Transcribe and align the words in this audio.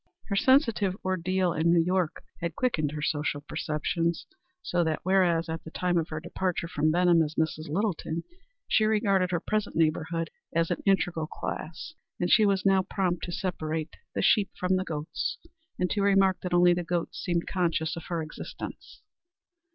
Her 0.29 0.35
sensitive 0.35 0.97
ordeal 1.05 1.53
in 1.53 1.71
New 1.71 1.79
York 1.79 2.23
had 2.39 2.55
quickened 2.55 2.93
her 2.93 3.03
social 3.03 3.39
perceptions, 3.41 4.25
so 4.63 4.83
that 4.83 5.01
whereas 5.03 5.47
at 5.47 5.63
the 5.63 5.69
time 5.69 5.99
of 5.99 6.09
her 6.09 6.19
departure 6.19 6.67
from 6.67 6.89
Benham 6.89 7.21
as 7.21 7.35
Mrs. 7.35 7.69
Littleton 7.69 8.23
she 8.67 8.85
regarded 8.85 9.29
her 9.29 9.39
present 9.39 9.75
neighborhood 9.75 10.31
as 10.55 10.71
an 10.71 10.81
integral 10.87 11.27
class, 11.27 11.93
she 12.25 12.47
was 12.47 12.65
now 12.65 12.81
prompt 12.81 13.23
to 13.25 13.31
separate 13.31 13.95
the 14.15 14.23
sheep 14.23 14.49
from 14.57 14.75
the 14.75 14.83
goats, 14.83 15.37
and 15.77 15.87
to 15.91 16.01
remark 16.01 16.39
that 16.41 16.51
only 16.51 16.73
the 16.73 16.83
goats 16.83 17.19
seemed 17.19 17.45
conscious 17.45 17.95
of 17.95 18.05
her 18.05 18.23
existence. 18.23 19.03